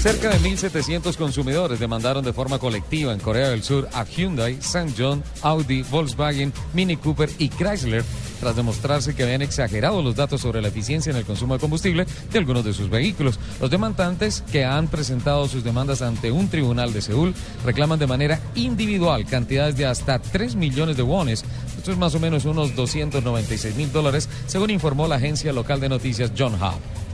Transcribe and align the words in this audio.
Cerca 0.00 0.30
de 0.30 0.38
1.700 0.38 1.16
consumidores 1.16 1.80
demandaron 1.80 2.24
de 2.24 2.32
forma 2.32 2.60
colectiva 2.60 3.12
en 3.12 3.18
Corea 3.18 3.48
del 3.48 3.64
Sur 3.64 3.88
a 3.92 4.04
Hyundai, 4.04 4.56
John, 4.96 5.24
Audi, 5.42 5.82
Volkswagen, 5.82 6.52
Mini 6.72 6.96
Cooper 6.96 7.28
y 7.36 7.48
Chrysler 7.48 8.04
tras 8.38 8.54
demostrarse 8.54 9.16
que 9.16 9.24
habían 9.24 9.42
exagerado 9.42 10.00
los 10.00 10.14
datos 10.14 10.40
sobre 10.40 10.62
la 10.62 10.68
eficiencia 10.68 11.10
en 11.10 11.16
el 11.16 11.24
consumo 11.24 11.54
de 11.54 11.60
combustible 11.60 12.06
de 12.30 12.38
algunos 12.38 12.64
de 12.64 12.74
sus 12.74 12.88
vehículos. 12.88 13.40
Los 13.60 13.72
demandantes 13.72 14.44
que 14.52 14.64
han 14.64 14.86
presentado 14.86 15.48
sus 15.48 15.64
demandas 15.64 16.00
ante 16.00 16.30
un 16.30 16.48
tribunal 16.48 16.92
de 16.92 17.02
Seúl 17.02 17.34
reclaman 17.64 17.98
de 17.98 18.06
manera 18.06 18.40
individual 18.54 19.26
cantidades 19.26 19.76
de 19.76 19.86
hasta 19.86 20.20
3 20.20 20.54
millones 20.54 20.96
de 20.96 21.02
wones. 21.02 21.44
Esto 21.76 21.90
es 21.90 21.98
más 21.98 22.14
o 22.14 22.20
menos 22.20 22.44
unos 22.44 22.76
296 22.76 23.74
mil 23.74 23.90
dólares, 23.90 24.28
según 24.46 24.70
informó 24.70 25.08
la 25.08 25.16
agencia 25.16 25.52
local 25.52 25.80
de 25.80 25.88
noticias 25.88 26.30
John 26.38 26.54
Hub. 26.54 27.07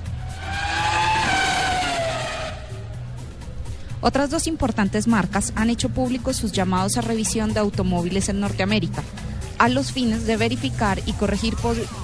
Otras 4.07 4.29
dos 4.29 4.47
importantes 4.49 5.07
marcas 5.07 5.55
han 5.57 5.71
hecho 5.71 5.89
públicos 5.89 6.37
sus 6.37 6.53
llamados 6.53 6.99
a 6.99 7.01
revisión 7.01 7.55
de 7.55 7.61
automóviles 7.61 8.29
en 8.29 8.39
Norteamérica, 8.39 9.03
a 9.57 9.71
los 9.71 9.93
fines 9.93 10.27
de 10.27 10.37
verificar 10.37 11.01
y 11.07 11.15
corregir 11.15 11.55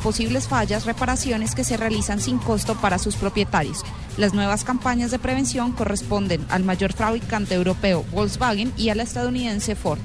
posibles 0.03 0.48
fallas, 0.48 0.87
reparaciones 0.87 1.55
que 1.55 1.62
se 1.62 1.77
realizan 1.77 2.19
sin 2.19 2.39
costo 2.39 2.75
para 2.77 2.98
sus 2.98 3.17
propietarios. 3.17 3.84
Las 4.17 4.33
nuevas 4.33 4.65
campañas 4.65 5.11
de 5.11 5.19
prevención 5.19 5.73
corresponden 5.73 6.47
al 6.48 6.65
mayor 6.65 6.95
fabricante 6.95 7.55
europeo 7.55 8.03
Volkswagen 8.12 8.73
y 8.79 8.89
a 8.89 8.95
la 8.95 9.03
estadounidense 9.03 9.77
Ford. 9.77 9.98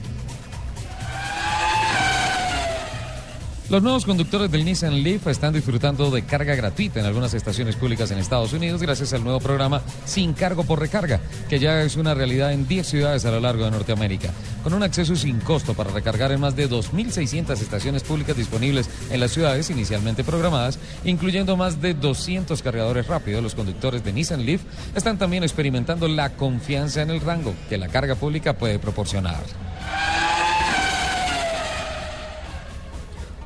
Los 3.68 3.82
nuevos 3.82 4.06
conductores 4.06 4.52
del 4.52 4.64
Nissan 4.64 5.02
Leaf 5.02 5.26
están 5.26 5.52
disfrutando 5.52 6.12
de 6.12 6.22
carga 6.22 6.54
gratuita 6.54 7.00
en 7.00 7.08
algunas 7.08 7.34
estaciones 7.34 7.76
públicas 7.76 8.12
en 8.12 8.20
Estados 8.20 8.54
Unidos 8.54 8.80
gracias 8.80 9.12
al 9.14 9.24
nuevo 9.24 9.40
programa 9.40 9.82
Sin 10.06 10.34
Cargo 10.34 10.64
por 10.66 10.80
Recarga, 10.80 11.20
que 11.50 11.58
ya 11.58 11.82
es 11.82 11.96
una 11.96 12.14
realidad 12.14 12.54
en 12.54 12.68
10 12.68 12.88
ciudades 12.88 13.26
a 13.26 13.32
lo 13.32 13.40
largo 13.40 13.66
de 13.66 13.72
Norteamérica. 13.72 14.30
Con 14.64 14.76
un 14.76 14.84
acceso 14.84 15.16
sin 15.16 15.40
costo 15.40 15.74
para 15.74 15.90
recargar 15.90 16.32
en 16.32 16.42
más 16.42 16.56
de 16.56 16.70
2.600 16.70 17.54
estaciones 17.54 18.04
públicas 18.04 18.38
disponibles 18.38 18.88
en 19.10 19.20
las 19.20 19.32
ciudades 19.32 19.72
inicialmente 19.72 20.24
programadas, 20.24 20.78
incluyendo 21.04 21.58
más 21.58 21.82
de 21.82 21.96
200 21.96 22.62
cargadores 22.62 23.08
rápidos, 23.08 23.42
los 23.42 23.56
conductores 23.56 24.04
de 24.04 24.14
Nissan 24.14 24.46
Leaf 24.46 24.62
están 24.96 25.18
también 25.18 25.42
experimentando 25.42 26.08
la 26.08 26.36
confianza 26.36 27.02
en 27.02 27.10
el 27.10 27.20
rango 27.20 27.56
que 27.68 27.80
la 27.80 27.88
carga 27.88 28.14
pública 28.14 28.54
puede 28.54 28.78
proporcionar. 28.78 29.44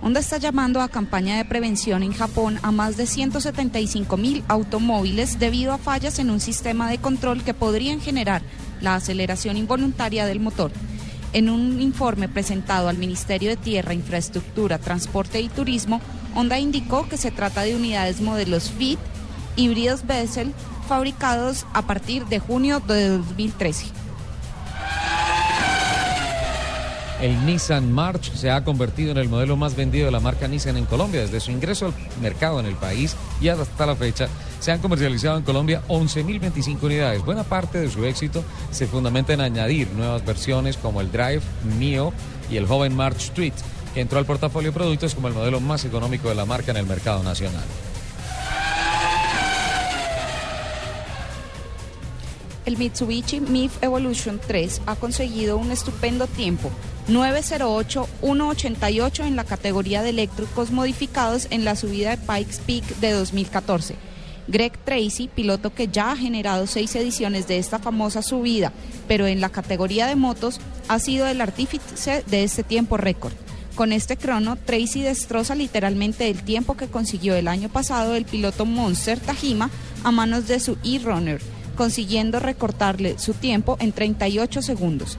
Honda 0.02 0.22
está 0.22 0.38
llamando 0.38 0.82
a 0.82 0.88
campaña 0.88 1.38
de 1.38 1.44
prevención 1.44 2.04
en 2.04 2.14
Japón 2.14 2.58
a 2.64 2.72
más 2.72 2.96
de 2.96 3.06
175 3.06 4.16
mil 4.16 4.44
automóviles 4.48 5.40
debido 5.40 5.74
a 5.74 5.78
fallas 5.78 6.20
en 6.20 6.30
un 6.30 6.40
sistema 6.40 6.90
de 6.90 7.00
control 7.00 7.44
que 7.44 7.54
podrían 7.54 8.00
generar 8.00 8.42
la 8.80 8.96
aceleración 8.96 9.58
involuntaria 9.58 10.26
del 10.26 10.40
motor. 10.40 10.72
En 11.34 11.50
un 11.50 11.82
informe 11.82 12.30
presentado 12.30 12.88
al 12.88 12.98
Ministerio 12.98 13.50
de 13.50 13.58
Tierra, 13.58 13.94
Infraestructura, 13.94 14.80
Transporte 14.80 15.42
y 15.42 15.50
Turismo, 15.50 16.00
Honda 16.34 16.58
indicó 16.60 17.08
que 17.10 17.18
se 17.18 17.32
trata 17.32 17.64
de 17.64 17.76
unidades 17.76 18.22
modelos 18.22 18.72
Fit, 18.72 19.00
híbridos 19.58 20.08
Bessel, 20.08 20.54
fabricados 20.88 21.66
a 21.74 21.82
partir 21.82 22.26
de 22.26 22.40
junio 22.40 22.80
de 22.80 23.10
2013. 23.10 24.09
El 27.22 27.46
Nissan 27.46 27.92
March 27.92 28.32
se 28.34 28.50
ha 28.50 28.64
convertido 28.64 29.12
en 29.12 29.18
el 29.18 29.28
modelo 29.28 29.58
más 29.58 29.76
vendido 29.76 30.06
de 30.06 30.12
la 30.12 30.22
marca 30.22 30.48
Nissan 30.48 30.78
en 30.78 30.86
Colombia. 30.86 31.20
Desde 31.20 31.42
su 31.42 31.52
ingreso 31.52 31.88
al 31.88 31.94
mercado 32.22 32.62
en 32.62 32.66
el 32.66 32.76
país 32.76 33.16
y 33.42 33.50
hasta 33.50 33.86
la 33.86 33.96
fecha 33.96 34.30
se 34.62 34.72
han 34.72 34.80
comercializado 34.80 35.38
en 35.38 35.44
Colombia 35.44 35.82
11.025 35.90 36.82
unidades. 36.82 37.26
Buena 37.26 37.44
parte 37.44 37.78
de 37.78 37.90
su 37.90 38.06
éxito 38.06 38.44
se 38.72 38.88
fundamenta 38.88 39.34
en 39.34 39.42
añadir 39.42 39.90
nuevas 39.92 40.26
versiones 40.26 40.78
como 40.78 41.02
el 41.02 41.12
Drive, 41.12 41.42
Mio 41.78 42.14
y 42.50 42.56
el 42.56 42.66
joven 42.66 42.96
March 42.96 43.18
Street, 43.18 43.54
que 43.94 44.00
entró 44.00 44.18
al 44.18 44.26
portafolio 44.26 44.72
de 44.72 44.78
productos 44.78 45.14
como 45.14 45.28
el 45.28 45.34
modelo 45.34 45.60
más 45.60 45.84
económico 45.84 46.30
de 46.30 46.36
la 46.36 46.46
marca 46.46 46.72
en 46.72 46.78
el 46.78 46.86
mercado 46.86 47.22
nacional. 47.22 47.66
El 52.70 52.78
Mitsubishi 52.78 53.42
MIF 53.42 53.82
Evolution 53.82 54.40
3 54.46 54.84
ha 54.86 54.96
conseguido 54.96 55.58
un 55.58 55.72
estupendo 55.72 56.28
tiempo, 56.28 56.70
908-188 57.08 59.26
en 59.26 59.36
la 59.36 59.44
categoría 59.44 60.04
de 60.04 60.12
eléctricos 60.12 60.70
modificados 60.70 61.48
en 61.50 61.66
la 61.66 61.76
subida 61.76 62.12
de 62.12 62.18
Pikes 62.18 62.60
Peak 62.68 62.86
de 63.00 63.14
2014. 63.14 63.96
Greg 64.48 64.78
Tracy, 64.86 65.32
piloto 65.34 65.74
que 65.74 65.88
ya 65.88 66.12
ha 66.12 66.16
generado 66.16 66.68
seis 66.68 66.96
ediciones 66.96 67.48
de 67.48 67.58
esta 67.58 67.80
famosa 67.80 68.22
subida, 68.22 68.72
pero 69.08 69.26
en 69.26 69.42
la 69.42 69.50
categoría 69.50 70.06
de 70.06 70.16
motos, 70.16 70.60
ha 70.90 71.00
sido 71.00 71.26
el 71.28 71.42
artífice 71.42 72.24
de 72.28 72.44
este 72.44 72.62
tiempo 72.62 72.98
récord. 72.98 73.34
Con 73.74 73.92
este 73.94 74.16
crono, 74.16 74.58
Tracy 74.58 75.02
destroza 75.02 75.56
literalmente 75.56 76.30
el 76.30 76.44
tiempo 76.44 76.78
que 76.78 76.88
consiguió 76.88 77.36
el 77.36 77.48
año 77.48 77.70
pasado 77.70 78.14
el 78.14 78.26
piloto 78.26 78.68
Monster 78.68 79.20
Tajima 79.20 79.72
a 80.04 80.12
manos 80.12 80.48
de 80.48 80.60
su 80.60 80.78
e-runner 80.84 81.42
consiguiendo 81.80 82.42
recortarle 82.42 83.18
su 83.18 83.34
tiempo 83.34 83.78
en 83.80 83.94
38 83.94 84.62
segundos. 84.62 85.18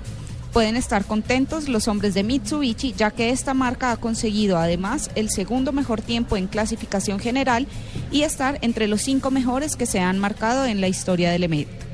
Pueden 0.53 0.77
estar 0.77 1.07
contentos 1.07 1.71
los 1.71 1.89
hombres 1.89 2.13
de 2.13 2.23
Mitsubishi, 2.23 2.93
ya 2.93 3.11
que 3.13 3.31
esta 3.31 3.55
marca 3.55 3.93
ha 3.93 3.97
conseguido 3.97 4.59
además 4.59 5.11
el 5.15 5.31
segundo 5.31 5.73
mejor 5.73 6.03
tiempo 6.03 6.37
en 6.37 6.49
clasificación 6.49 7.19
general 7.19 7.67
y 8.13 8.25
estar 8.25 8.59
entre 8.61 8.89
los 8.89 9.01
cinco 9.01 9.31
mejores 9.31 9.75
que 9.75 9.87
se 9.87 10.01
han 10.01 10.19
marcado 10.19 10.67
en 10.67 10.83
la 10.83 10.89
historia 10.89 11.31
del 11.31 11.45
evento. 11.45 11.90